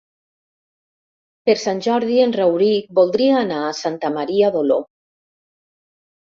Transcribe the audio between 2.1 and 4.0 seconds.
en Rauric voldria anar a